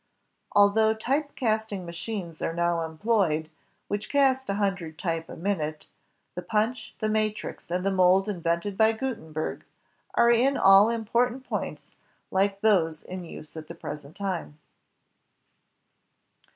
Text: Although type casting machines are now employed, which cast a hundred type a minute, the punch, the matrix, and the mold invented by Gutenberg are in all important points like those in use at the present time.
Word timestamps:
Although 0.53 0.95
type 0.95 1.35
casting 1.35 1.85
machines 1.85 2.41
are 2.41 2.55
now 2.55 2.83
employed, 2.83 3.51
which 3.87 4.09
cast 4.09 4.49
a 4.49 4.55
hundred 4.55 4.97
type 4.97 5.29
a 5.29 5.35
minute, 5.35 5.85
the 6.33 6.41
punch, 6.41 6.95
the 6.97 7.07
matrix, 7.07 7.69
and 7.69 7.85
the 7.85 7.91
mold 7.91 8.27
invented 8.27 8.75
by 8.77 8.93
Gutenberg 8.93 9.63
are 10.15 10.31
in 10.31 10.57
all 10.57 10.89
important 10.89 11.43
points 11.43 11.91
like 12.31 12.61
those 12.61 13.03
in 13.03 13.25
use 13.25 13.55
at 13.55 13.67
the 13.67 13.75
present 13.75 14.15
time. 14.15 14.57